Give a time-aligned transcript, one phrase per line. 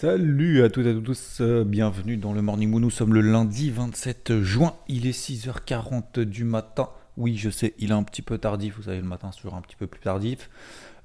[0.00, 2.80] Salut à toutes et à tous, euh, bienvenue dans le Morning Moon.
[2.80, 6.88] Nous sommes le lundi 27 juin, il est 6h40 du matin.
[7.18, 9.58] Oui, je sais, il est un petit peu tardif, vous savez, le matin c'est toujours
[9.58, 10.48] un petit peu plus tardif.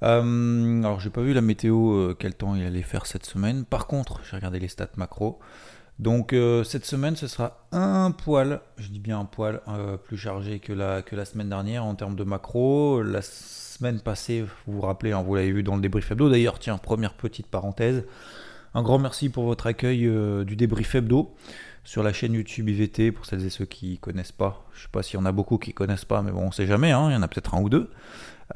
[0.02, 3.66] Euh, alors, j'ai pas vu la météo, euh, quel temps il allait faire cette semaine.
[3.66, 5.39] Par contre, j'ai regardé les stats macro.
[6.00, 9.59] Donc, euh, cette semaine, ce sera un poil, je dis bien un poil,
[10.05, 13.03] plus chargé que la, que la semaine dernière en termes de macro.
[13.03, 16.30] La semaine passée, vous vous rappelez, hein, vous l'avez vu dans le débrief hebdo.
[16.30, 18.05] D'ailleurs, tiens, première petite parenthèse.
[18.76, 21.34] Un grand merci pour votre accueil euh, du débrief hebdo
[21.86, 24.66] sur la chaîne YouTube IVT pour celles et ceux qui connaissent pas.
[24.73, 26.67] Je sais pas s'il y en a beaucoup qui connaissent pas, mais bon, on sait
[26.67, 26.92] jamais.
[26.92, 27.90] hein, il y en a peut-être un ou deux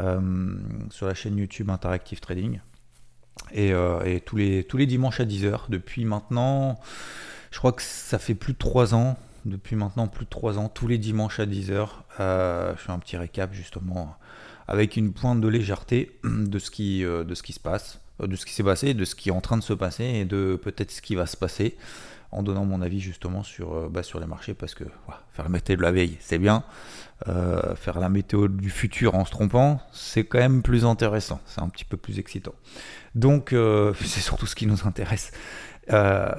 [0.02, 0.58] euh,
[0.90, 2.60] sur la chaîne YouTube Interactive Trading.
[3.54, 6.82] Et, euh, tous, les, tous les dimanches à 10h, depuis maintenant,
[7.52, 10.68] je crois que ça fait plus de 3 ans, depuis maintenant plus de 3 ans,
[10.68, 11.88] tous les dimanches à 10h,
[12.20, 14.18] euh, je fais un petit récap justement
[14.68, 18.46] avec une pointe de légèreté de ce qui, de ce qui se passe, de ce
[18.46, 20.92] qui s'est passé, de ce qui est en train de se passer et de peut-être
[20.92, 21.78] ce qui va se passer
[22.32, 24.84] en donnant mon avis justement sur, euh, bah, sur les marchés parce que
[25.34, 26.64] faire la météo de la veille c'est bien,
[27.28, 31.60] Euh, faire la météo du futur en se trompant c'est quand même plus intéressant, c'est
[31.62, 32.54] un petit peu plus excitant.
[33.14, 35.32] Donc euh, c'est surtout ce qui nous intéresse.
[35.92, 36.32] Euh,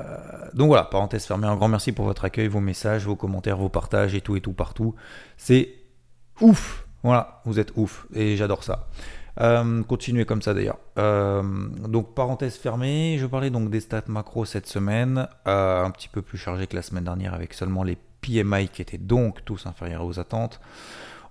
[0.54, 3.68] donc voilà, parenthèse fermée, un grand merci pour votre accueil, vos messages, vos commentaires, vos
[3.68, 4.94] partages et tout et tout partout.
[5.36, 5.74] C'est
[6.40, 8.88] ouf, voilà, vous êtes ouf et j'adore ça.
[9.40, 10.78] Euh, continuez comme ça d'ailleurs.
[10.98, 11.42] Euh,
[11.88, 16.22] donc parenthèse fermée, je parlais donc des stats macro cette semaine, euh, un petit peu
[16.22, 20.04] plus chargé que la semaine dernière avec seulement les PMI qui étaient donc tous inférieurs
[20.04, 20.60] aux attentes.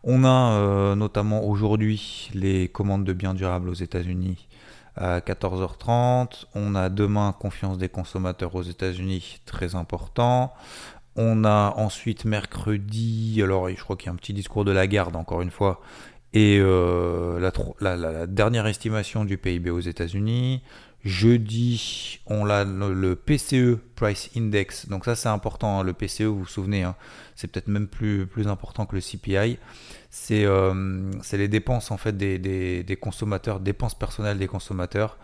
[0.04, 4.48] On a notamment aujourd'hui les commandes de biens durables aux États-Unis
[4.96, 6.46] à 14h30.
[6.56, 10.54] On a demain confiance des consommateurs aux États-Unis, très important.
[11.18, 14.88] On a ensuite mercredi, alors je crois qu'il y a un petit discours de la
[14.88, 15.82] garde encore une fois,
[16.34, 17.40] et euh,
[17.80, 20.62] la, dernière estimation du PIB aux États-Unis.
[21.06, 24.90] Jeudi, on a le, PCE Price Index.
[24.90, 26.96] Donc ça c'est important, hein, le PCE, vous vous souvenez, hein,
[27.36, 29.58] c'est peut-être même plus, plus important que le CPI.
[30.10, 32.38] C'est euh, les dépenses en fait des-
[32.84, 35.18] des consommateurs, dépenses personnelles des consommateurs.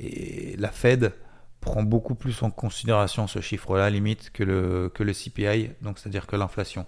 [0.00, 1.12] Et la Fed
[1.60, 6.26] prend beaucoup plus en considération ce chiffre-là, limite, que le, que le CPI, donc c'est-à-dire
[6.26, 6.86] que l'inflation.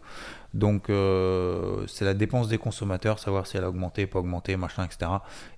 [0.55, 4.84] Donc euh, c'est la dépense des consommateurs, savoir si elle a augmenté, pas augmenté, machin,
[4.84, 5.10] etc.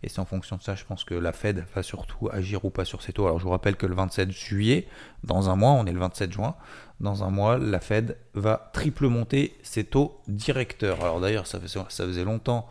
[0.02, 2.70] Et c'est en fonction de ça, je pense que la Fed va surtout agir ou
[2.70, 3.26] pas sur ses taux.
[3.26, 4.86] Alors je vous rappelle que le 27 juillet,
[5.22, 6.54] dans un mois, on est le 27 juin,
[7.00, 11.00] dans un mois, la Fed va triple monter ses taux directeurs.
[11.02, 12.68] Alors d'ailleurs, ça, fait- ça faisait longtemps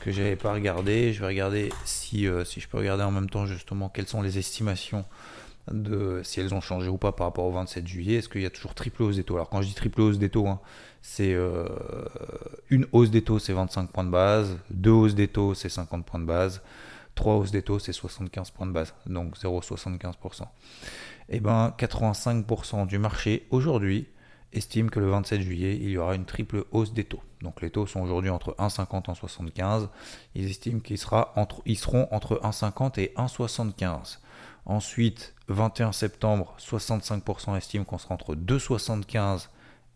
[0.00, 1.12] que j'avais pas regardé.
[1.12, 4.22] Je vais regarder si, euh, si je peux regarder en même temps justement quelles sont
[4.22, 5.04] les estimations
[5.72, 8.16] de si elles ont changé ou pas par rapport au 27 juillet.
[8.16, 9.34] Est-ce qu'il y a toujours triple hausse des taux?
[9.34, 10.60] Alors quand je dis triple hausse des taux, hein,
[11.02, 11.66] c'est euh,
[12.70, 16.04] une hausse des taux, c'est 25 points de base, deux hausses des taux, c'est 50
[16.04, 16.62] points de base,
[17.14, 20.42] trois hausses des taux, c'est 75 points de base, donc 0,75%.
[21.28, 24.06] Et ben 85% du marché aujourd'hui
[24.52, 27.20] estime que le 27 juillet, il y aura une triple hausse des taux.
[27.42, 29.88] Donc les taux sont aujourd'hui entre 1,50 et 1,75.
[30.34, 34.18] Ils estiment qu'ils seront entre 1,50 et 1,75.
[34.66, 39.48] Ensuite, 21 septembre, 65% estiment qu'on sera entre 2,75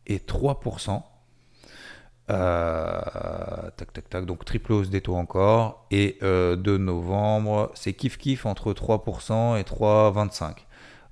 [0.07, 1.03] et 3%.
[2.31, 3.01] Euh,
[3.77, 4.27] tac, tac, tac.
[4.27, 5.87] Donc triple hausse des taux encore.
[5.91, 10.55] Et euh, de novembre, c'est kiff kiff entre 3% et 3,25.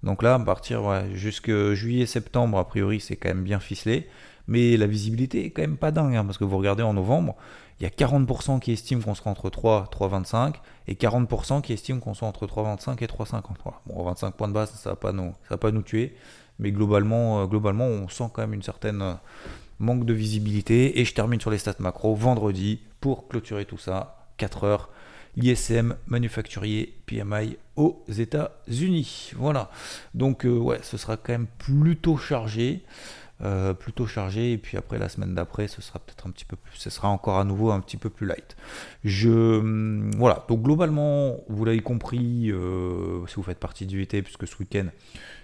[0.05, 4.09] Donc là, à partir ouais, jusque juillet-septembre, a priori, c'est quand même bien ficelé.
[4.49, 7.37] Mais la visibilité est quand même pas dingue, hein, parce que vous regardez en novembre,
[7.81, 10.55] il y a 40% qui estiment qu'on sera entre 3 3,25
[10.89, 13.43] et 40% qui estiment qu'on sera entre 3,25 et 3,50.
[13.63, 13.81] Voilà.
[13.87, 16.17] Bon, 25 points de base, ça va pas nous, va pas nous tuer,
[16.59, 19.15] mais globalement, euh, globalement, on sent quand même une certaine euh,
[19.79, 20.99] manque de visibilité.
[21.01, 24.91] Et je termine sur les stats macro vendredi pour clôturer tout ça, 4 heures.
[25.37, 29.33] l'ISM manufacturier PMI aux États-Unis.
[29.37, 29.71] Voilà.
[30.15, 32.83] Donc, euh, ouais, ce sera quand même plutôt chargé.
[33.43, 34.53] Euh, plutôt chargé.
[34.53, 37.09] Et puis après la semaine d'après ce sera peut-être un petit peu plus ce sera
[37.09, 38.57] encore à nouveau un petit peu plus light.
[39.05, 40.45] Je hum, voilà.
[40.49, 44.87] Donc globalement vous l'avez compris euh, si vous faites partie du VT puisque ce week-end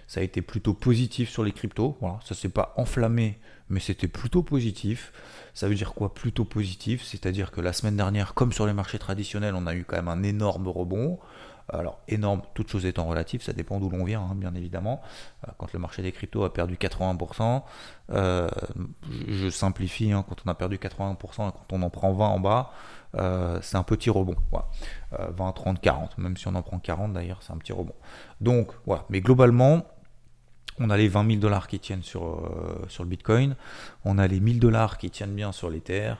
[0.07, 1.97] ça a été plutôt positif sur les cryptos.
[2.01, 2.19] Voilà.
[2.25, 3.39] Ça s'est pas enflammé
[3.69, 5.11] mais c'était plutôt positif.
[5.53, 7.01] Ça veut dire quoi plutôt positif?
[7.03, 9.85] C'est à dire que la semaine dernière comme sur les marchés traditionnels on a eu
[9.85, 11.17] quand même un énorme rebond
[11.69, 15.01] Alors, énorme, toute chose étant relative, ça dépend d'où l'on vient, hein, bien évidemment.
[15.47, 17.63] Euh, quand le marché des cryptos a perdu 80%,
[18.11, 18.47] euh,
[19.27, 22.39] je simplifie, hein, quand on a perdu 80% et quand on en prend 20 en
[22.39, 22.71] bas,
[23.61, 24.35] c'est un petit rebond.
[25.11, 27.95] 20, 30, 40, même si on en prend 40 d'ailleurs, c'est un petit rebond.
[28.41, 29.05] Donc, voilà.
[29.09, 29.85] Mais globalement,
[30.79, 32.51] on a les 20 000 dollars qui tiennent sur,
[32.89, 33.55] sur le Bitcoin,
[34.03, 36.15] on a les 1000 dollars qui tiennent bien sur l'Ether,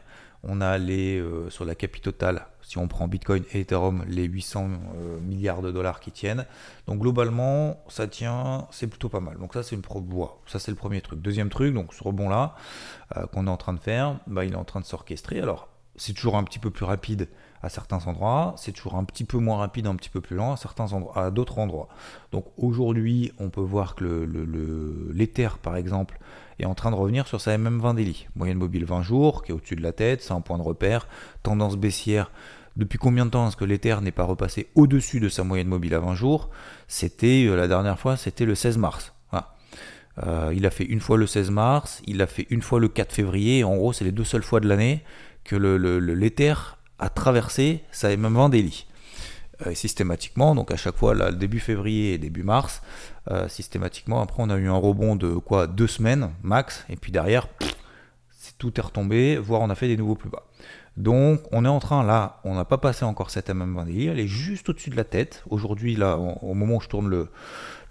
[0.46, 4.70] on a les, euh, sur la capitale, si on prend Bitcoin et Ethereum, les 800
[4.70, 6.46] euh, milliards de dollars qui tiennent.
[6.88, 9.38] Donc globalement, ça tient, c'est plutôt pas mal.
[9.38, 10.04] Donc ça, c'est une pro
[10.46, 11.22] Ça, c'est le premier truc.
[11.22, 12.56] Deuxième truc, donc ce rebond là
[13.18, 15.40] euh, qu'on est en train de faire, bah, il est en train de s'orchestrer.
[15.40, 17.28] Alors, c'est toujours un petit peu plus rapide
[17.66, 20.54] à certains endroits, c'est toujours un petit peu moins rapide, un petit peu plus lent
[20.54, 21.88] à certains endroits, à d'autres endroits.
[22.32, 24.06] Donc aujourd'hui, on peut voir que
[25.14, 26.20] l'Ether, le, par exemple,
[26.60, 28.28] est en train de revenir sur sa MM20 daily.
[28.36, 31.08] Moyenne mobile 20 jours, qui est au-dessus de la tête, c'est un point de repère.
[31.42, 32.32] Tendance baissière.
[32.76, 35.96] Depuis combien de temps est-ce que l'Ether n'est pas repassé au-dessus de sa moyenne mobile
[35.96, 36.52] à 20 jours?
[36.88, 39.12] C'était euh, la dernière fois, c'était le 16 mars.
[40.26, 42.88] Euh, il a fait une fois le 16 mars, il a fait une fois le
[42.88, 43.66] 4 février.
[43.66, 45.04] En gros, c'est les deux seules fois de l'année
[45.44, 46.54] que l'Ether
[47.00, 48.86] a traversé sa MM20 daily.
[49.66, 52.82] Euh, systématiquement, donc à chaque fois, là, début février et début mars,
[53.32, 57.14] euh, systématiquement, après on a eu un rebond de quoi deux semaines max, et puis
[57.14, 57.48] derrière,
[58.58, 60.44] tout est retombé, voire on a fait des nouveaux plus bas.
[60.98, 64.28] Donc on est en train là, on n'a pas passé encore cette MM20 elle est
[64.28, 65.44] juste au-dessus de la tête.
[65.50, 67.30] Aujourd'hui, là, au moment où je tourne le,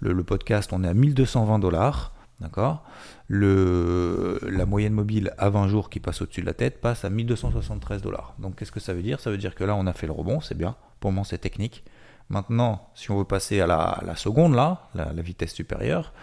[0.01, 2.14] le podcast, on est à 1220 dollars.
[2.41, 2.83] D'accord?
[3.29, 8.01] La moyenne mobile à 20 jours qui passe au-dessus de la tête passe à 1273
[8.01, 8.35] dollars.
[8.39, 9.19] Donc qu'est-ce que ça veut dire?
[9.19, 10.75] Ça veut dire que là, on a fait le rebond, c'est bien.
[10.99, 11.83] Pour moment, c'est technique.
[12.29, 16.13] Maintenant, si on veut passer à la, seconde, là, la, vitesse supérieure,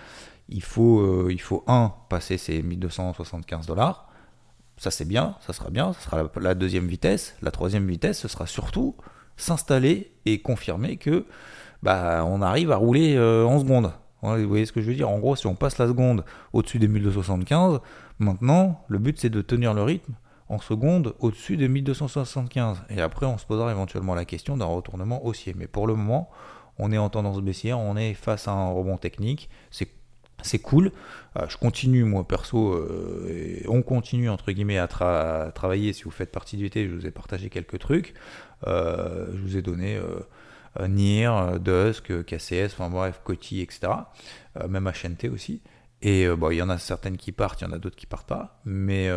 [0.48, 4.08] il faut, euh, il faut un, passer ces 1275 dollars.
[4.76, 7.36] Ça, c'est bien, ça sera bien, ça sera la, deuxième vitesse.
[7.40, 8.96] La troisième vitesse, ce sera surtout
[9.36, 11.24] s'installer et confirmer que
[11.82, 13.92] bah, on arrive à rouler euh, en seconde.
[14.22, 16.78] Vous voyez ce que je veux dire En gros, si on passe la seconde au-dessus
[16.78, 17.80] des 1275,
[18.18, 20.14] maintenant, le but c'est de tenir le rythme
[20.48, 22.82] en seconde au-dessus des 1275.
[22.90, 25.54] Et après, on se posera éventuellement la question d'un retournement haussier.
[25.56, 26.30] Mais pour le moment,
[26.78, 29.48] on est en tendance baissière, on est face à un rebond technique.
[29.70, 29.88] C'est
[30.44, 30.90] c'est cool.
[31.38, 35.92] Euh, je continue, moi perso, euh, et on continue entre guillemets à, travailler.
[35.92, 38.14] Si vous faites partie du VT, je vous ai partagé quelques trucs.
[38.66, 39.98] Euh, je vous ai donné
[40.80, 43.92] NIR, Dusk, KCS, enfin bref, Coty, etc.
[44.58, 45.62] Euh, même HNT aussi.
[46.00, 47.96] Et euh, bon, il y en a certaines qui partent, il y en a d'autres
[47.96, 48.60] qui partent pas.
[48.64, 49.08] Mais,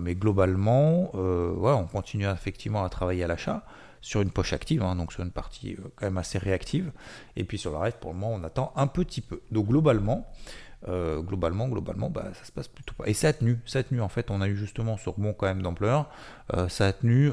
[0.00, 3.64] mais globalement, voilà, on continue effectivement à travailler à l'achat
[4.02, 6.92] sur une poche active, hein, donc sur une partie quand même assez réactive.
[7.36, 9.42] Et puis sur le reste, pour le moment, on attend un petit peu.
[9.50, 10.32] Donc globalement,
[10.86, 13.06] globalement, globalement, bah, ça se passe plutôt pas.
[13.06, 14.30] Et ça a tenu, ça a tenu en fait.
[14.30, 16.08] On a eu justement ce rebond quand même d'ampleur.
[16.68, 17.32] ça a tenu.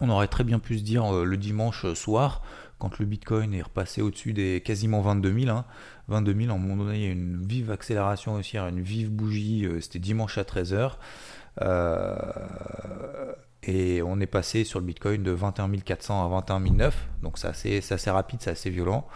[0.00, 2.42] On aurait très bien pu se dire le dimanche soir,
[2.78, 5.56] quand le Bitcoin est repassé au-dessus des quasiment 22 000.
[5.56, 5.64] Hein,
[6.08, 9.10] 22 000, à un moment donné, il y a une vive accélération aussi, une vive
[9.10, 10.92] bougie, euh, c'était dimanche à 13h.
[11.62, 12.16] Euh,
[13.62, 17.48] et on est passé sur le Bitcoin de 21 400 à 21 900, donc c'est
[17.48, 19.06] assez, assez, rapide, c'est assez violent.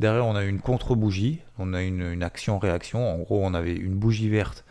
[0.00, 3.14] Derrière, on a une contre-bougie, on a une, une action-réaction.
[3.14, 4.64] En gros, on avait une bougie verte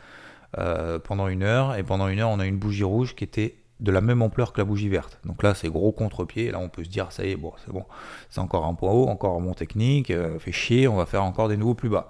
[0.57, 3.55] euh, pendant une heure, et pendant une heure, on a une bougie rouge qui était
[3.81, 5.19] de la même ampleur que la bougie verte.
[5.25, 6.51] Donc là, c'est gros contre-pied.
[6.51, 7.83] Là, on peut se dire, ça y est, bon, c'est bon,
[8.29, 11.23] c'est encore un point haut, encore un bon technique, euh, fait chier, on va faire
[11.23, 12.07] encore des nouveaux plus bas.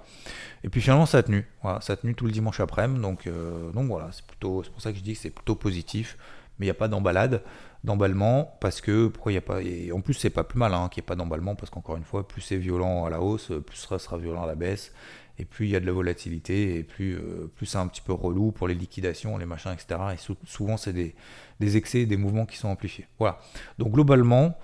[0.63, 1.47] Et puis finalement, ça a tenu.
[1.63, 3.01] Voilà, ça a tenu tout le dimanche après-midi.
[3.01, 5.55] Donc, euh, donc voilà, c'est plutôt, c'est pour ça que je dis que c'est plutôt
[5.55, 6.17] positif.
[6.59, 7.41] Mais il n'y a pas d'emballade,
[7.85, 9.61] d'emballement, parce que pourquoi il n'y a pas.
[9.61, 11.95] Et en plus, c'est pas plus mal hein, qu'il n'y ait pas d'emballement, parce qu'encore
[11.95, 14.93] une fois, plus c'est violent à la hausse, plus ça sera violent à la baisse
[15.41, 18.01] et plus il y a de la volatilité, et plus, euh, plus c'est un petit
[18.01, 19.99] peu relou pour les liquidations, les machins, etc.
[20.13, 21.15] Et souvent, c'est des,
[21.59, 23.07] des, excès, des mouvements qui sont amplifiés.
[23.17, 23.39] Voilà.
[23.79, 24.55] Donc, globalement,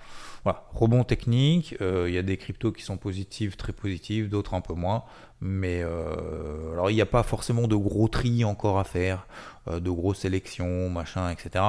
[0.44, 4.54] voilà, rebond technique, euh, il y a des cryptos qui sont positives, très positives, d'autres
[4.54, 5.02] un peu moins.
[5.40, 9.26] Mais euh, alors, il n'y a pas forcément de gros tri encore à faire,
[9.68, 11.64] de grosses sélections, machin, etc.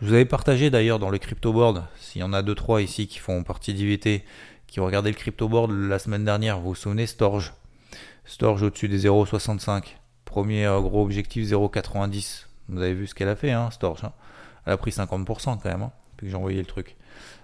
[0.00, 2.80] Je vous avais partagé d'ailleurs dans le crypto board, s'il y en a deux trois
[2.80, 4.24] ici qui font partie d'IVT,
[4.66, 7.52] qui ont regardé le crypto board la semaine dernière, vous vous souvenez, Storge?
[8.24, 9.96] Storge au-dessus des 0,65.
[10.24, 12.46] Premier euh, gros objectif 0,90.
[12.68, 14.04] Vous avez vu ce qu'elle a fait, hein, Storge.
[14.04, 14.12] Hein.
[14.66, 16.96] Elle a pris 50% quand même, hein, depuis que j'ai envoyé le truc.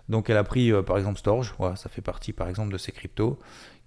[0.08, 2.90] Donc elle a pris euh, par exemple Storge, ça fait partie par exemple de ces
[2.90, 3.38] cryptos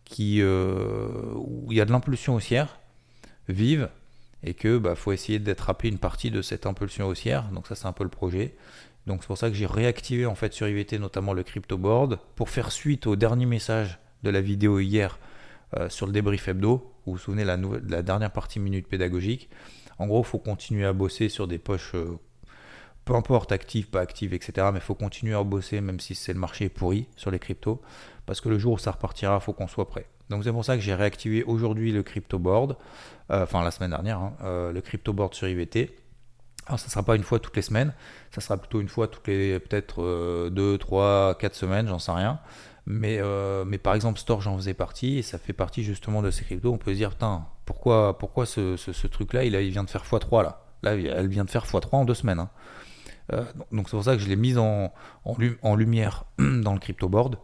[0.06, 2.80] qui, euh, où il y a de l'impulsion haussière
[3.50, 3.90] vive
[4.42, 7.50] et que bah, faut essayer d'attraper une partie de cette impulsion haussière.
[7.52, 8.56] Donc ça c'est un peu le projet.
[9.06, 12.20] Donc c'est pour ça que j'ai réactivé en fait sur IVT notamment le crypto board
[12.36, 15.20] pour faire suite au dernier message de la vidéo hier
[15.78, 16.92] euh, sur le débrief hebdo.
[17.06, 19.50] Vous vous souvenez la, la dernière partie minute pédagogique.
[20.00, 22.18] En gros, il faut continuer à bosser sur des poches euh,
[23.06, 24.68] peu importe active, pas active, etc.
[24.72, 27.82] Mais il faut continuer à bosser même si c'est le marché pourri sur les cryptos,
[28.26, 30.06] parce que le jour où ça repartira, il faut qu'on soit prêt.
[30.30, 32.78] Donc c'est pour ça que j'ai réactivé aujourd'hui le crypto board,
[33.30, 35.94] euh, enfin la semaine dernière, hein, le crypto board sur IVT.
[36.66, 37.94] Alors ça ne sera pas une fois toutes les semaines,
[38.32, 42.40] ça sera plutôt une fois toutes les peut-être 2, 3, 4 semaines, j'en sais rien.
[42.86, 46.32] Mais, euh, mais par exemple, Store, j'en faisais partie, et ça fait partie justement de
[46.32, 46.74] ces cryptos.
[46.74, 50.66] On peut se dire, putain, pourquoi, pourquoi ce, truc-là, il, vient de faire x3 là
[50.82, 52.40] Là, elle vient de faire x3 en deux semaines.
[52.40, 52.50] Hein.
[53.32, 54.92] Euh, donc c'est pour ça que je l'ai mise en,
[55.24, 57.38] en, lumière dans le crypto board.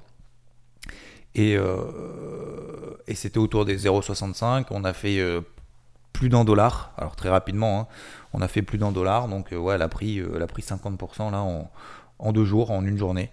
[1.35, 4.65] Et, euh, c'était autour des 0,65.
[4.71, 5.23] On a fait
[6.11, 6.91] plus d'un dollar.
[6.97, 7.87] Alors très rapidement, hein.
[8.33, 9.29] on a fait plus d'un dollar.
[9.29, 11.41] Donc ouais, elle a pris, a pris 50% là
[12.19, 13.31] en, deux jours, en une journée.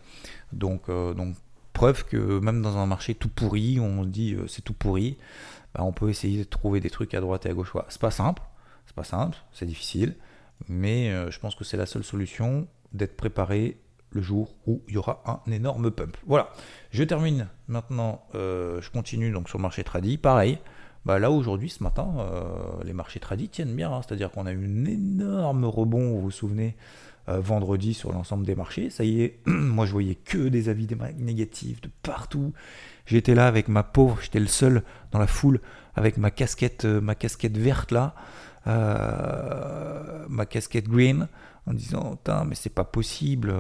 [0.53, 0.89] Donc
[1.77, 5.19] Preuve que même dans un marché tout pourri, on dit euh, c'est tout pourri,
[5.75, 7.71] bah, on peut essayer de trouver des trucs à droite et à gauche.
[7.91, 8.41] C'est pas simple,
[8.87, 10.17] c'est pas simple, c'est difficile,
[10.71, 13.79] mais euh, je pense que c'est la seule solution d'être préparé
[14.09, 16.17] le jour où il y aura un énorme pump.
[16.27, 16.51] Voilà,
[16.93, 20.59] je termine maintenant, euh, je continue donc sur le marché tradi, pareil.
[21.07, 22.09] Bah là aujourd'hui, ce matin,
[22.85, 24.01] les marchés tradis tiennent bien, hein.
[24.03, 26.75] c'est-à-dire qu'on a eu un énorme rebond, vous vous souvenez,
[27.29, 28.89] euh, vendredi sur l'ensemble des marchés.
[28.89, 30.87] Ça y est, moi je voyais que des avis
[31.19, 32.53] négatifs de partout.
[33.05, 35.61] J'étais là avec ma pauvre, j'étais le seul dans la foule
[35.97, 38.15] avec ma casquette, euh, ma casquette verte là,
[38.69, 41.27] euh, ma casquette green,
[41.67, 43.53] en disant mais c'est pas possible.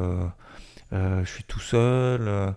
[0.92, 2.54] Je suis tout seul,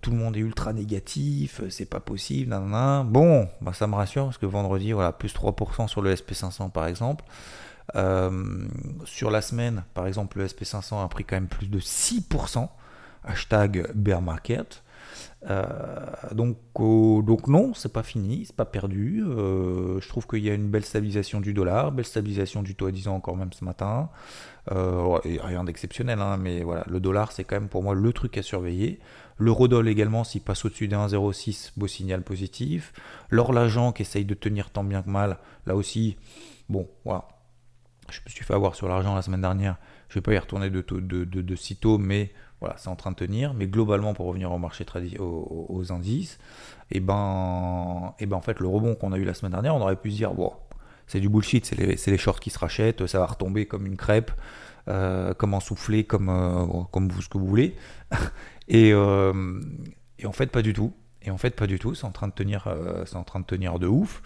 [0.00, 2.54] tout le monde est ultra négatif, c'est pas possible,
[3.06, 6.86] Bon, bah, ça me rassure parce que vendredi, voilà, plus 3% sur le SP500 par
[6.86, 7.24] exemple.
[7.96, 8.68] Euh,
[9.04, 12.68] sur la semaine, par exemple, le SP500 a pris quand même plus de 6%.
[13.24, 14.82] Hashtag bear market.
[15.48, 15.64] Euh,
[16.32, 19.22] donc, donc non, c'est pas fini, c'est pas perdu.
[19.24, 22.86] Euh, je trouve qu'il y a une belle stabilisation du dollar, belle stabilisation du taux
[22.86, 24.10] à 10 ans encore même ce matin.
[24.66, 28.42] rien d'exceptionnel, hein, mais voilà, le dollar c'est quand même pour moi le truc à
[28.42, 29.00] surveiller.
[29.38, 32.92] L'eurodoll également, s'il passe au-dessus des 1,06, beau signal positif.
[33.30, 36.18] L'or l'agent qui essaye de tenir tant bien que mal, là aussi,
[36.68, 37.26] bon, voilà,
[38.10, 39.76] je me suis fait avoir sur l'argent la semaine dernière.
[40.08, 43.10] Je ne vais pas y retourner de, de, de, sitôt, mais voilà, c'est en train
[43.10, 43.54] de tenir.
[43.54, 44.84] Mais globalement, pour revenir au marché
[45.18, 46.38] aux, aux, indices,
[46.90, 49.52] et eh ben, et eh ben en fait, le rebond qu'on a eu la semaine
[49.52, 50.52] dernière, on aurait pu se dire, bon,
[51.06, 53.96] c'est du bullshit, c'est les, les, shorts qui se rachètent, ça va retomber comme une
[53.96, 54.32] crêpe,
[54.88, 57.76] euh, comme en soufflé, comme, euh, comme vous, ce que vous voulez.
[58.68, 59.60] et, euh,
[60.18, 60.92] et en fait, pas du tout.
[61.22, 61.94] Et en fait, pas du tout.
[61.94, 62.66] C'est en train de tenir,
[63.14, 64.22] en train de tenir de ouf.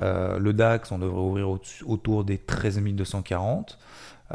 [0.00, 1.48] Le DAX, on devrait ouvrir
[1.86, 3.78] autour des 13 240.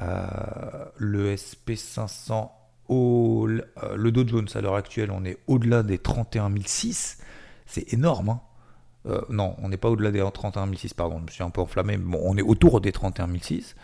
[0.01, 2.51] Euh, le SP500,
[2.89, 7.19] euh, le Dow Jones à l'heure actuelle, on est au-delà des 31 006.
[7.65, 8.29] C'est énorme.
[8.29, 9.21] Hein.
[9.29, 11.97] non, on n'est pas au-delà des 31 006, pardon, je me suis un peu enflammé.
[11.97, 13.75] Bon, on est autour des 31 006.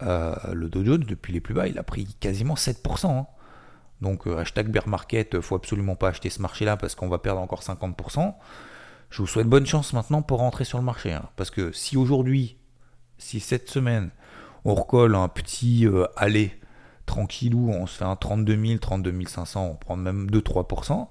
[0.00, 3.06] le Dow Jones, depuis les plus bas, il a pris quasiment 7%.
[3.06, 3.26] Hein.
[4.00, 7.62] Donc, hashtag bear market, faut absolument pas acheter ce marché-là parce qu'on va perdre encore
[7.62, 8.34] 50%.
[9.12, 11.12] Je vous souhaite bonne chance maintenant pour rentrer sur le marché.
[11.12, 11.28] Hein.
[11.36, 12.56] parce que si aujourd'hui,
[13.18, 14.10] si cette semaine,
[14.64, 16.58] on recolle un petit euh, aller
[17.12, 21.08] tranquillou, on se fait un 32 000, 32 500, on prend même 2-3%,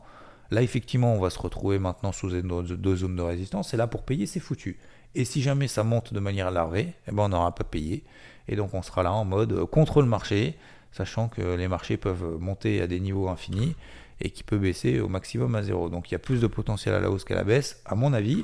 [0.50, 4.02] là effectivement on va se retrouver maintenant sous deux zones de résistance, et là pour
[4.02, 4.80] payer c'est foutu.
[5.14, 8.04] Et si jamais ça monte de manière larvée, eh ben on n'aura pas payé.
[8.48, 10.58] Et donc on sera là en mode contre le marché,
[10.92, 13.76] sachant que les marchés peuvent monter à des niveaux infinis
[14.22, 15.90] et qui peut baisser au maximum à zéro.
[15.90, 18.14] Donc il y a plus de potentiel à la hausse qu'à la baisse, à mon
[18.14, 18.44] avis,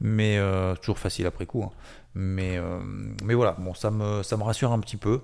[0.00, 1.62] mais euh, toujours facile après coup.
[1.62, 1.70] Hein.
[2.14, 2.80] Mais, euh,
[3.22, 5.20] mais voilà, bon, ça me, ça me rassure un petit peu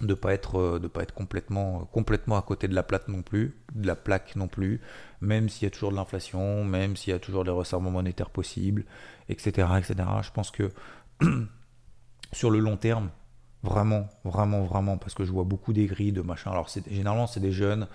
[0.00, 3.22] de pas être euh, de pas être complètement complètement à côté de la plaque non
[3.22, 4.80] plus de la plaque non plus
[5.20, 8.30] même s'il y a toujours de l'inflation même s'il y a toujours des resserrements monétaires
[8.30, 8.84] possibles
[9.28, 10.70] etc etc je pense que
[12.32, 13.10] sur le long terme
[13.62, 16.50] vraiment vraiment vraiment parce que je vois beaucoup des grilles de machin.
[16.50, 17.86] Alors généralement c'est des jeunes.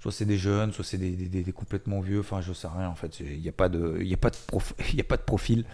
[0.00, 3.20] Soit c'est des jeunes, soit c'est des, complètement vieux, enfin je sais rien en fait,
[3.20, 4.36] il n'y a, pas de, y a, pas de
[4.96, 5.64] y a pas de profil,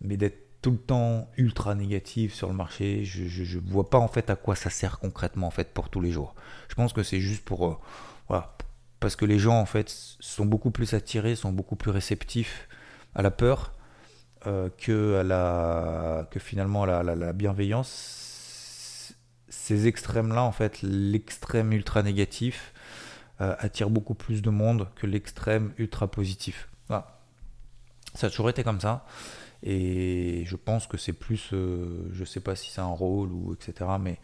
[0.00, 4.08] mais d'être tout le temps ultra négatif sur le marché, je ne vois pas en
[4.08, 6.34] fait à quoi ça sert concrètement en fait pour tous les jours.
[6.70, 7.76] Je pense que c'est juste pour, euh,
[8.28, 8.56] voilà,
[8.98, 9.90] parce que les gens en fait
[10.20, 12.66] sont beaucoup plus attirés, sont beaucoup plus réceptifs
[13.14, 13.74] à la peur
[14.46, 19.12] euh, que, finalement à la, la bienveillance.
[19.50, 22.72] Ces extrêmes-là, en fait, l'extrême ultra négatif,
[23.42, 26.70] euh, attire beaucoup plus de monde que l'extrême ultra positif.
[26.88, 27.20] Voilà.
[28.14, 29.04] Ça a toujours été comme ça.
[29.64, 33.54] Et je pense que c'est plus, euh, je sais pas si c'est un rôle ou
[33.54, 33.90] etc.
[34.00, 34.20] Mais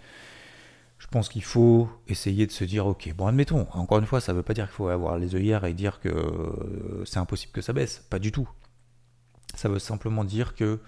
[0.99, 4.33] je pense qu'il faut essayer de se dire, ok, bon, admettons, encore une fois, ça
[4.33, 7.53] ne veut pas dire qu'il faut avoir les œillères et dire que euh, c'est impossible
[7.53, 8.01] que ça baisse.
[8.11, 8.49] Pas du tout.
[9.55, 10.81] Ça veut simplement dire que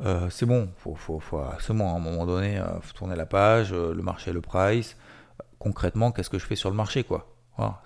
[0.00, 3.72] Euh, c'est bon, faut, faut, faut, à un moment donné, euh, faut tourner la page,
[3.72, 4.96] le marché, le price.
[5.58, 7.28] Concrètement, qu'est-ce que je fais sur le marché, quoi?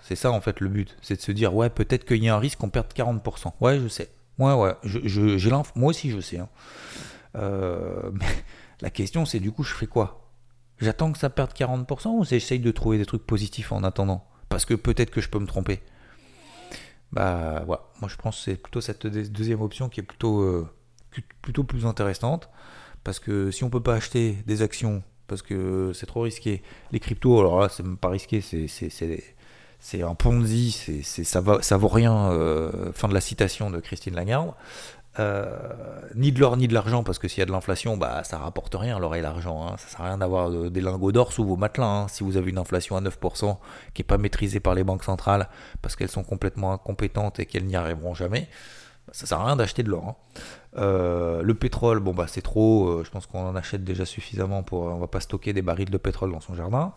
[0.01, 2.35] C'est ça en fait le but, c'est de se dire ouais, peut-être qu'il y a
[2.35, 3.53] un risque qu'on perde 40%.
[3.61, 4.09] Ouais, je sais.
[4.39, 6.39] Ouais, ouais, je, j'ai moi aussi je sais.
[6.39, 6.49] Hein.
[7.33, 8.25] mais
[8.81, 10.29] la question c'est du coup, je fais quoi?
[10.79, 14.25] J'attends que ça perde 40% ou j'essaye de trouver des trucs positifs en attendant?
[14.47, 15.81] Parce que peut-être que je peux me tromper.
[17.11, 20.67] Bah voilà, moi je pense que c'est plutôt cette deuxième option qui est plutôt, euh,
[21.41, 22.49] plutôt plus intéressante.
[23.03, 26.99] Parce que si on peut pas acheter des actions, parce que c'est trop risqué, les
[26.99, 28.67] cryptos, alors là c'est même pas risqué, c'est
[30.01, 34.15] un Ponzi, c'est ça, va, ça vaut rien, euh, fin de la citation de Christine
[34.15, 34.53] Lagarde.
[35.17, 35.57] Euh,
[36.15, 38.37] ni de l'or ni de l'argent, parce que s'il y a de l'inflation, bah, ça
[38.37, 39.67] rapporte rien l'or et l'argent.
[39.67, 39.75] Hein.
[39.77, 41.87] Ça sert à rien d'avoir euh, des lingots d'or sous vos matelas.
[41.87, 42.07] Hein.
[42.07, 43.57] Si vous avez une inflation à 9%
[43.93, 45.49] qui n'est pas maîtrisée par les banques centrales
[45.81, 48.47] parce qu'elles sont complètement incompétentes et qu'elles n'y arriveront jamais,
[49.11, 50.05] ça sert à rien d'acheter de l'or.
[50.07, 51.41] Hein.
[51.41, 53.03] Le pétrole, bon bah c'est trop.
[53.03, 54.83] je pense qu'on en achète déjà suffisamment pour.
[54.83, 56.93] On va pas stocker des barils de pétrole dans son jardin.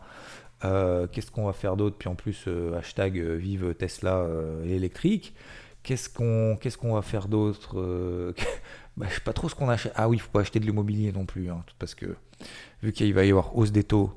[0.63, 1.97] Qu'est-ce qu'on va faire d'autre?
[1.99, 4.27] Puis en plus, hashtag vive Tesla
[4.65, 5.35] électrique.
[5.83, 8.33] Qu'est-ce qu'on va faire d'autre euh,
[8.97, 9.93] bah, Je sais pas trop ce qu'on achète.
[9.97, 12.17] Ah oui, il faut pas acheter de l'immobilier non plus, hein, parce que
[12.83, 14.13] vu qu'il va y avoir hausse des taux,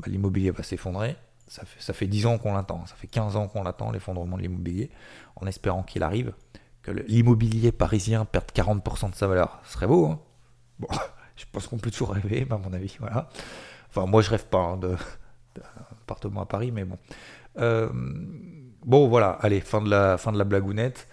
[0.00, 1.16] bah, l'immobilier va s'effondrer.
[1.46, 4.36] Ça fait, ça fait 10 ans qu'on l'attend, ça fait 15 ans qu'on l'attend, l'effondrement
[4.36, 4.90] de l'immobilier,
[5.36, 6.34] en espérant qu'il arrive,
[6.82, 9.60] que l'immobilier parisien perde 40% de sa valeur.
[9.64, 10.20] Ce serait beau, hein
[10.78, 10.88] Bon,
[11.36, 13.30] je pense qu'on peut toujours rêver, à mon avis, voilà.
[13.88, 14.98] Enfin, moi je rêve pas hein, d'un
[16.02, 16.98] appartement à Paris, mais bon.
[17.58, 17.88] Euh,
[18.84, 21.08] Bon, voilà, allez, fin de la, fin de la blagounette.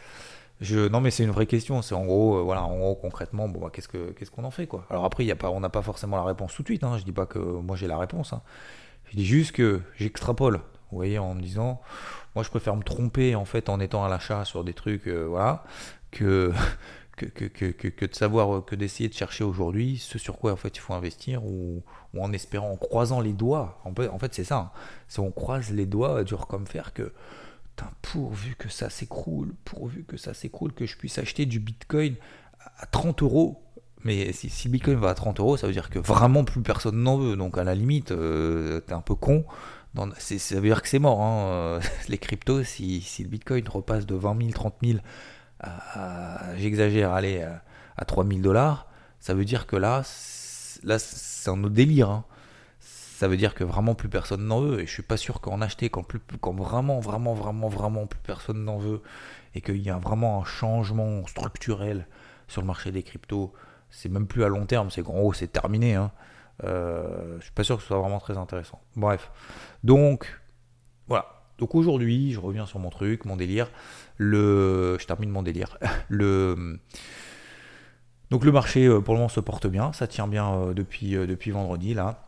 [0.61, 1.81] Je, non, mais c'est une vraie question.
[1.81, 4.51] C'est en gros, euh, voilà, en gros, concrètement, bon, bah, qu'est-ce que, qu'est-ce qu'on en
[4.51, 4.85] fait, quoi?
[4.89, 6.83] Alors après, y a pas, on n'a pas forcément la réponse tout de suite.
[6.83, 6.97] Hein.
[6.97, 8.31] Je dis pas que moi j'ai la réponse.
[8.33, 8.41] Hein.
[9.05, 10.61] Je dis juste que j'extrapole.
[10.91, 11.81] Vous voyez, en me disant,
[12.35, 15.25] moi, je préfère me tromper en fait en étant à l'achat sur des trucs, euh,
[15.27, 15.63] voilà,
[16.11, 16.53] que
[17.15, 20.93] que, de savoir, que d'essayer de chercher aujourd'hui ce sur quoi en fait il faut
[20.93, 21.83] investir ou,
[22.19, 23.81] en espérant, en croisant les doigts.
[23.85, 24.57] En fait, c'est ça.
[24.57, 24.71] Hein.
[25.07, 27.13] C'est on croise les doigts, dur comme fer, que
[28.01, 32.15] pourvu que ça s'écroule, pourvu que ça s'écroule, que je puisse acheter du Bitcoin
[32.79, 33.61] à 30 euros.
[34.03, 37.17] Mais si, Bitcoin va à 30 euros, ça veut dire que vraiment plus personne n'en
[37.17, 37.35] veut.
[37.35, 39.45] Donc à la limite, euh, t'es un peu con.
[40.17, 41.21] Ça veut dire que c'est mort.
[41.21, 41.79] Hein.
[42.09, 44.99] Les cryptos, si, le Bitcoin repasse de 20 000, 30 000
[46.57, 47.61] j'exagère, allez, à,
[47.97, 48.87] à 3 000 dollars,
[49.19, 50.03] ça veut dire que là,
[50.83, 52.09] là c'est un autre délire.
[52.09, 52.25] Hein
[53.15, 54.81] ça veut dire que vraiment plus personne n'en veut.
[54.81, 58.65] Et je suis pas sûr qu'en acheter quand, plus, vraiment, vraiment, vraiment, vraiment plus personne
[58.65, 59.01] n'en veut
[59.53, 62.07] et qu'il y a vraiment un changement structurel
[62.47, 63.53] sur le marché des cryptos,
[63.89, 65.95] c'est même plus à long terme, c'est haut c'est terminé.
[65.95, 66.11] Hein.
[66.65, 68.81] Euh, je suis pas sûr que ce soit vraiment très intéressant.
[68.97, 69.31] Bref.
[69.83, 70.41] Donc,
[71.07, 71.44] voilà.
[71.57, 73.69] Donc aujourd'hui, je reviens sur mon truc, mon délire.
[74.17, 75.77] Le, je termine mon délire.
[76.09, 76.79] Le,
[78.31, 81.11] donc le marché euh, pour le moment se porte bien, ça tient bien euh, depuis,
[81.11, 82.25] depuis vendredi là.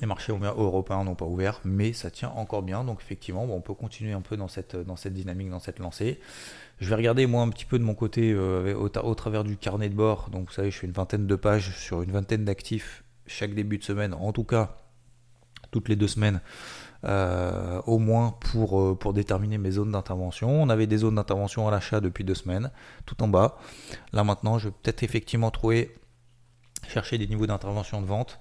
[0.00, 2.84] Les marchés européens n'ont pas ouvert, mais ça tient encore bien.
[2.84, 4.76] Donc effectivement, on peut continuer un peu dans cette,
[5.08, 6.20] dynamique, dans cette lancée.
[6.78, 9.88] Je vais regarder moi un petit peu de mon côté euh, au, travers du carnet
[9.88, 10.28] de bord.
[10.30, 13.78] Donc vous savez, je fais une vingtaine de pages sur une vingtaine d'actifs chaque début
[13.78, 14.14] de semaine.
[14.14, 14.76] En tout cas,
[15.72, 16.40] toutes les deux semaines.
[17.04, 20.50] Euh, au moins pour, euh, pour déterminer mes zones d'intervention.
[20.50, 22.72] On avait des zones d'intervention à l'achat depuis deux semaines,
[23.06, 23.56] tout en bas.
[24.12, 25.94] Là maintenant, je vais peut-être effectivement trouver,
[26.88, 28.40] chercher des niveaux d'intervention de vente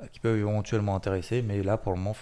[0.00, 2.14] euh, qui peuvent éventuellement intéresser, mais là pour le moment,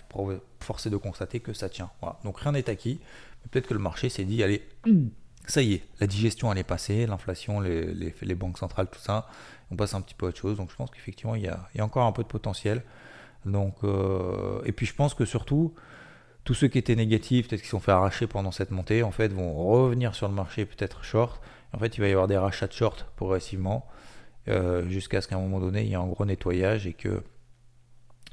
[0.59, 1.91] force de constater que ça tient.
[2.25, 2.99] Donc rien n'est acquis,
[3.43, 4.67] mais peut-être que le marché s'est dit, allez,
[5.47, 9.29] ça y est, la digestion elle est passée, l'inflation, les, les, banques centrales, tout ça,
[9.71, 10.57] on passe un petit peu à autre chose.
[10.57, 12.83] Donc je pense qu'effectivement il y, a, encore un peu de potentiel.
[13.47, 15.75] Donc, euh, et puis je pense que surtout,
[16.45, 19.33] tous ceux qui étaient négatifs, peut-être qui sont fait arracher pendant cette montée, en fait,
[19.33, 21.41] vont revenir sur le marché peut-être short.
[21.73, 23.87] En fait, il va y avoir des rachats de short progressivement,
[24.49, 27.23] euh, jusqu'à ce qu'à un moment donné, il y ait un gros nettoyage et que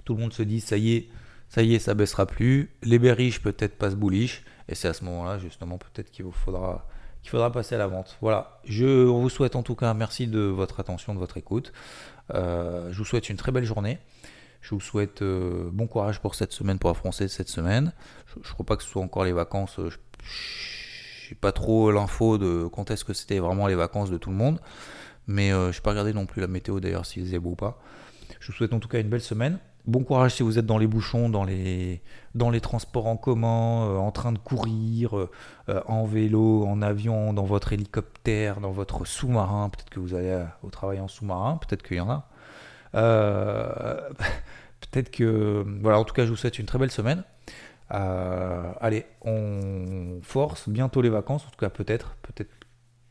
[0.04, 1.10] tout le monde se dit ça y est,
[1.50, 2.72] ça y est, ça baissera plus.
[2.84, 4.44] Les bearish peut-être passent bullish.
[4.68, 6.88] Et c'est à ce moment-là, justement, peut-être qu'il vous faudra,
[7.22, 8.18] qu'il faudra passer à la vente.
[8.22, 8.62] Voilà.
[8.66, 11.74] Je vous souhaite en tout cas merci de votre attention, de votre écoute.
[12.34, 14.00] Euh, je vous souhaite une très belle journée.
[14.62, 17.94] Je vous souhaite euh, bon courage pour cette semaine, pour affronter cette semaine.
[18.28, 19.80] Je ne crois pas que ce soit encore les vacances.
[19.80, 24.30] Je n'ai pas trop l'info de quand est-ce que c'était vraiment les vacances de tout
[24.30, 24.60] le monde.
[25.28, 27.56] Mais euh, je n'ai pas regardé non plus la météo d'ailleurs s'il faisait beau ou
[27.56, 27.82] pas.
[28.40, 29.60] Je vous souhaite en tout cas une belle semaine.
[29.88, 32.04] Bon courage si vous êtes dans les bouchons, dans les,
[32.36, 35.32] dans les transports en commun, euh, en train de courir, euh,
[35.70, 39.70] euh, en vélo, en avion, dans votre hélicoptère, dans votre sous-marin.
[39.70, 42.28] Peut-être que vous allez au travail en sous-marin, peut-être qu'il y en a.
[44.92, 45.66] peut-être que.
[45.82, 47.24] Voilà, en tout cas, je vous souhaite une très belle semaine.
[47.90, 52.16] allez, on force bientôt les vacances, en tout cas, peut-être.
[52.22, 52.50] peut-être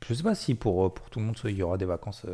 [0.06, 2.24] je ne sais pas si pour, pour tout le monde, il y aura des vacances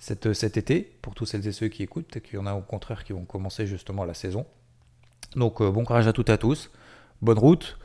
[0.00, 2.54] cet, cet été, pour tous celles et ceux qui écoutent, et qu'il y en a
[2.54, 4.44] au contraire qui vont commencer justement la saison.
[5.36, 6.70] Donc bon courage à toutes et à tous,
[7.22, 7.78] bonne route.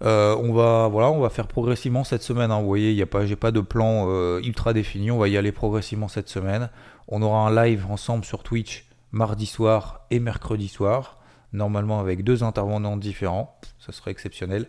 [0.00, 2.50] on va voilà, on va faire progressivement cette semaine.
[2.50, 2.60] Hein.
[2.60, 5.10] Vous voyez, il y a pas, j'ai pas de plan ultra défini.
[5.10, 6.70] On va y aller progressivement cette semaine.
[7.08, 11.18] On aura un live ensemble sur Twitch mardi soir et mercredi soir,
[11.52, 14.66] normalement avec deux intervenants différents, ça serait exceptionnel.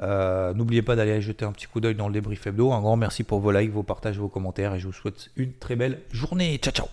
[0.00, 2.72] Euh, n'oubliez pas d'aller jeter un petit coup d'œil dans le débrief hebdo.
[2.72, 5.52] Un grand merci pour vos likes, vos partages, vos commentaires et je vous souhaite une
[5.52, 6.56] très belle journée.
[6.58, 6.86] Ciao ciao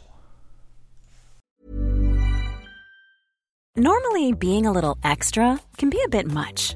[3.78, 6.76] Normally being a little extra can be a bit much,